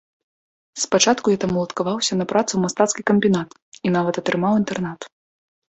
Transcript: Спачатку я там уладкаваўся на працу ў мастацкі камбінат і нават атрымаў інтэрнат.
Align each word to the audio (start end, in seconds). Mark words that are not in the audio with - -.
Спачатку 0.83 1.33
я 1.35 1.39
там 1.43 1.51
уладкаваўся 1.57 2.13
на 2.17 2.25
працу 2.33 2.51
ў 2.55 2.59
мастацкі 2.65 3.01
камбінат 3.13 3.49
і 3.85 3.95
нават 3.99 4.15
атрымаў 4.25 4.53
інтэрнат. 4.65 5.01